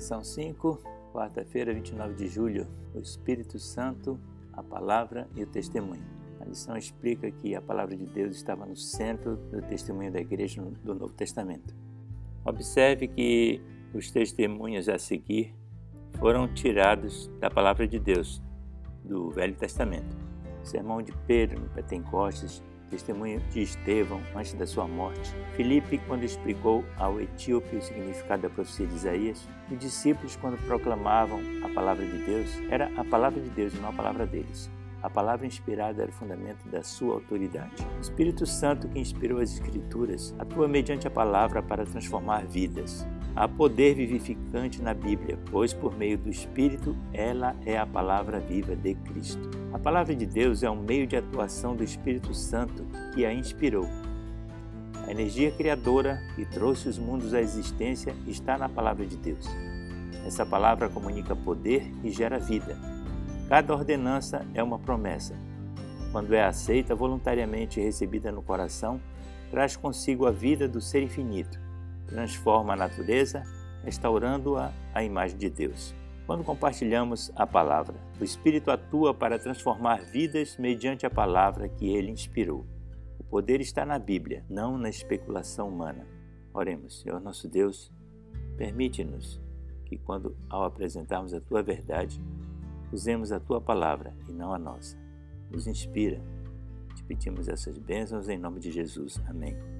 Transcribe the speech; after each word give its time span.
Lição 0.00 0.24
5, 0.24 0.80
quarta-feira, 1.12 1.74
29 1.74 2.14
de 2.14 2.26
julho. 2.26 2.66
O 2.94 3.00
Espírito 3.00 3.58
Santo, 3.58 4.18
a 4.50 4.62
palavra 4.62 5.28
e 5.36 5.42
o 5.42 5.46
testemunho. 5.46 6.02
A 6.40 6.46
lição 6.46 6.74
explica 6.74 7.30
que 7.30 7.54
a 7.54 7.60
palavra 7.60 7.94
de 7.94 8.06
Deus 8.06 8.34
estava 8.34 8.64
no 8.64 8.74
centro 8.74 9.36
do 9.36 9.60
testemunho 9.60 10.10
da 10.10 10.18
igreja 10.18 10.62
do 10.82 10.94
Novo 10.94 11.12
Testamento. 11.12 11.76
Observe 12.46 13.08
que 13.08 13.60
os 13.92 14.10
testemunhos 14.10 14.88
a 14.88 14.98
seguir 14.98 15.54
foram 16.18 16.48
tirados 16.48 17.30
da 17.38 17.50
palavra 17.50 17.86
de 17.86 17.98
Deus, 17.98 18.42
do 19.04 19.30
Velho 19.30 19.54
Testamento. 19.54 20.16
O 20.62 20.66
sermão 20.66 21.02
de 21.02 21.12
Pedro 21.26 21.60
no 21.60 21.68
Pentecostes 21.68 22.62
testemunho 22.90 23.40
de 23.50 23.62
Estevão 23.62 24.20
antes 24.34 24.52
da 24.54 24.66
sua 24.66 24.86
morte, 24.86 25.34
Filipe, 25.56 25.98
quando 26.06 26.24
explicou 26.24 26.84
ao 26.96 27.20
etíope 27.20 27.76
o 27.76 27.82
significado 27.82 28.42
da 28.42 28.50
profecia 28.50 28.86
de 28.86 28.94
Isaías, 28.94 29.48
os 29.70 29.78
discípulos, 29.78 30.36
quando 30.36 30.58
proclamavam 30.66 31.40
a 31.62 31.68
palavra 31.68 32.04
de 32.04 32.18
Deus, 32.24 32.50
era 32.68 32.90
a 32.96 33.04
palavra 33.04 33.40
de 33.40 33.48
Deus 33.50 33.72
e 33.72 33.78
não 33.78 33.90
a 33.90 33.92
palavra 33.92 34.26
deles. 34.26 34.68
A 35.02 35.08
palavra 35.08 35.46
inspirada 35.46 36.02
era 36.02 36.10
o 36.10 36.14
fundamento 36.14 36.68
da 36.68 36.82
sua 36.82 37.14
autoridade. 37.14 37.86
O 37.96 38.00
Espírito 38.00 38.44
Santo, 38.44 38.86
que 38.86 38.98
inspirou 38.98 39.40
as 39.40 39.52
Escrituras, 39.52 40.34
atua 40.38 40.68
mediante 40.68 41.06
a 41.06 41.10
palavra 41.10 41.62
para 41.62 41.86
transformar 41.86 42.44
vidas. 42.46 43.06
Há 43.34 43.46
poder 43.46 43.94
vivificante 43.94 44.82
na 44.82 44.92
Bíblia, 44.92 45.38
pois 45.50 45.72
por 45.72 45.96
meio 45.96 46.18
do 46.18 46.28
Espírito 46.28 46.96
ela 47.12 47.54
é 47.64 47.78
a 47.78 47.86
palavra 47.86 48.40
viva 48.40 48.74
de 48.74 48.94
Cristo. 48.94 49.48
A 49.72 49.78
palavra 49.78 50.14
de 50.14 50.26
Deus 50.26 50.64
é 50.64 50.70
um 50.70 50.82
meio 50.82 51.06
de 51.06 51.16
atuação 51.16 51.76
do 51.76 51.84
Espírito 51.84 52.34
Santo 52.34 52.84
que 53.14 53.24
a 53.24 53.32
inspirou. 53.32 53.88
A 55.06 55.12
energia 55.12 55.52
criadora 55.52 56.20
que 56.34 56.44
trouxe 56.44 56.88
os 56.88 56.98
mundos 56.98 57.32
à 57.32 57.40
existência 57.40 58.14
está 58.26 58.58
na 58.58 58.68
palavra 58.68 59.06
de 59.06 59.16
Deus. 59.16 59.46
Essa 60.26 60.44
palavra 60.44 60.88
comunica 60.88 61.34
poder 61.34 61.88
e 62.02 62.10
gera 62.10 62.38
vida. 62.38 62.76
Cada 63.48 63.72
ordenança 63.72 64.44
é 64.54 64.62
uma 64.62 64.78
promessa. 64.78 65.34
Quando 66.10 66.34
é 66.34 66.44
aceita 66.44 66.96
voluntariamente 66.96 67.78
e 67.78 67.84
recebida 67.84 68.32
no 68.32 68.42
coração, 68.42 69.00
traz 69.50 69.76
consigo 69.76 70.26
a 70.26 70.32
vida 70.32 70.66
do 70.68 70.80
ser 70.80 71.02
infinito 71.02 71.69
transforma 72.10 72.74
a 72.74 72.76
natureza, 72.76 73.42
restaurando-a 73.82 74.72
à 74.92 75.02
imagem 75.02 75.38
de 75.38 75.48
Deus. 75.48 75.94
Quando 76.26 76.44
compartilhamos 76.44 77.32
a 77.34 77.46
palavra, 77.46 77.96
o 78.20 78.24
Espírito 78.24 78.70
atua 78.70 79.14
para 79.14 79.38
transformar 79.38 80.02
vidas 80.02 80.56
mediante 80.58 81.06
a 81.06 81.10
palavra 81.10 81.68
que 81.68 81.88
ele 81.88 82.10
inspirou. 82.10 82.66
O 83.18 83.24
poder 83.24 83.60
está 83.60 83.86
na 83.86 83.98
Bíblia, 83.98 84.44
não 84.48 84.76
na 84.76 84.88
especulação 84.88 85.68
humana. 85.68 86.06
Oremos, 86.52 87.00
Senhor 87.00 87.20
nosso 87.20 87.48
Deus, 87.48 87.90
permite-nos 88.56 89.40
que, 89.86 89.96
quando 89.96 90.36
ao 90.48 90.64
apresentarmos 90.64 91.32
a 91.34 91.40
tua 91.40 91.62
verdade, 91.62 92.20
usemos 92.92 93.32
a 93.32 93.40
tua 93.40 93.60
palavra 93.60 94.14
e 94.28 94.32
não 94.32 94.52
a 94.52 94.58
nossa. 94.58 94.96
Nos 95.50 95.66
inspira. 95.66 96.20
Te 96.94 97.02
pedimos 97.02 97.48
essas 97.48 97.78
bênçãos 97.78 98.28
em 98.28 98.38
nome 98.38 98.60
de 98.60 98.70
Jesus. 98.70 99.20
Amém. 99.26 99.79